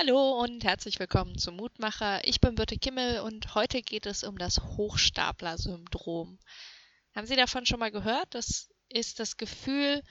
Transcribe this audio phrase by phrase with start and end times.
[0.00, 2.24] Hallo und herzlich willkommen zum Mutmacher.
[2.24, 6.38] Ich bin Birte Kimmel und heute geht es um das Hochstapler-Syndrom.
[7.16, 8.32] Haben Sie davon schon mal gehört?
[8.32, 10.04] Das ist das Gefühl,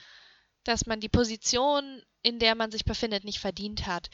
[0.66, 4.10] dass man die Position, in der man sich befindet, nicht verdient hat.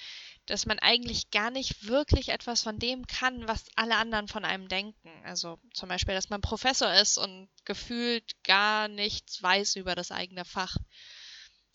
[0.45, 4.67] Dass man eigentlich gar nicht wirklich etwas von dem kann, was alle anderen von einem
[4.67, 5.09] denken.
[5.25, 10.45] Also zum Beispiel, dass man Professor ist und gefühlt gar nichts weiß über das eigene
[10.45, 10.77] Fach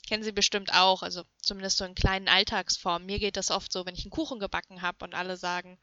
[0.09, 3.07] kennen Sie bestimmt auch, also zumindest so in kleinen Alltagsformen.
[3.07, 5.79] Mir geht das oft so, wenn ich einen Kuchen gebacken habe und alle sagen,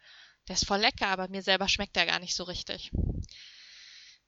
[0.48, 2.92] der ist voll lecker, aber mir selber schmeckt der gar nicht so richtig.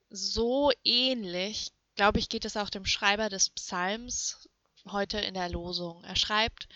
[0.10, 4.48] So ähnlich, glaube ich, geht es auch dem Schreiber des Psalms
[4.88, 6.04] heute in der Losung.
[6.04, 6.70] Er schreibt,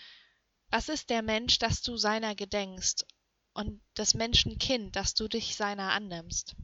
[0.70, 3.06] was ist der Mensch, dass du seiner gedenkst,
[3.54, 6.56] und des Menschen Kind, dass du dich seiner annimmst?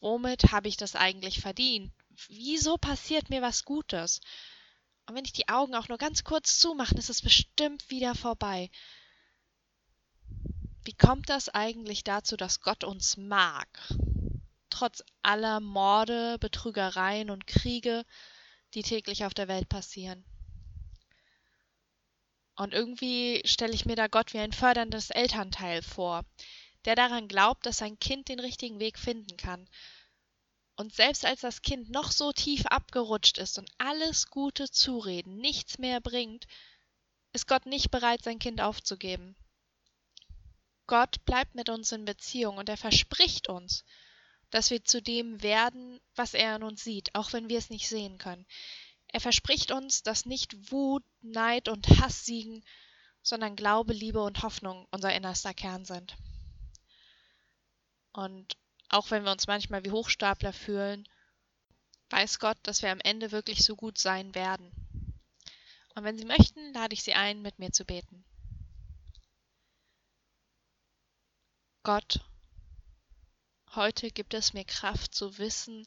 [0.00, 1.92] Womit habe ich das eigentlich verdient?
[2.28, 4.20] Wieso passiert mir was Gutes?
[5.06, 8.70] Und wenn ich die Augen auch nur ganz kurz zumache, ist es bestimmt wieder vorbei.
[10.84, 13.68] Wie kommt das eigentlich dazu, dass Gott uns mag?
[14.70, 18.04] Trotz aller Morde, Betrügereien und Kriege,
[18.74, 20.24] die täglich auf der Welt passieren.
[22.56, 26.24] Und irgendwie stelle ich mir da Gott wie ein förderndes Elternteil vor,
[26.84, 29.68] der daran glaubt, dass sein Kind den richtigen Weg finden kann
[30.76, 35.78] und selbst als das Kind noch so tief abgerutscht ist und alles gute Zureden nichts
[35.78, 36.46] mehr bringt,
[37.32, 39.36] ist Gott nicht bereit, sein Kind aufzugeben.
[40.86, 43.84] Gott bleibt mit uns in Beziehung und er verspricht uns,
[44.50, 47.88] dass wir zu dem werden, was er in uns sieht, auch wenn wir es nicht
[47.88, 48.46] sehen können.
[49.08, 52.64] Er verspricht uns, dass nicht Wut, Neid und Hass siegen,
[53.22, 56.16] sondern Glaube, Liebe und Hoffnung unser innerster Kern sind.
[58.12, 58.56] Und
[58.88, 61.08] auch wenn wir uns manchmal wie Hochstapler fühlen,
[62.10, 64.70] weiß Gott, dass wir am Ende wirklich so gut sein werden.
[65.94, 68.24] Und wenn Sie möchten, lade ich Sie ein, mit mir zu beten.
[71.82, 72.20] Gott,
[73.74, 75.86] heute gibt es mir Kraft zu wissen,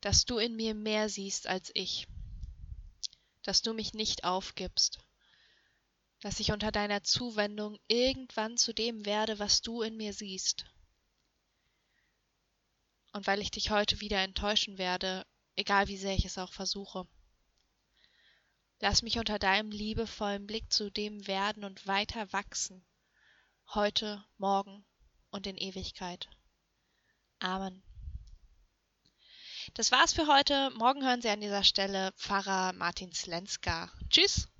[0.00, 2.08] dass du in mir mehr siehst als ich,
[3.42, 4.98] dass du mich nicht aufgibst,
[6.20, 10.66] dass ich unter deiner Zuwendung irgendwann zu dem werde, was du in mir siehst
[13.12, 17.06] und weil ich dich heute wieder enttäuschen werde, egal wie sehr ich es auch versuche.
[18.80, 22.84] Lass mich unter deinem liebevollen Blick zu dem werden und weiter wachsen,
[23.74, 24.84] heute, morgen
[25.30, 26.28] und in Ewigkeit.
[27.38, 27.82] Amen.
[29.74, 30.70] Das war's für heute.
[30.70, 33.92] Morgen hören Sie an dieser Stelle Pfarrer Martin Slenska.
[34.10, 34.51] Tschüss!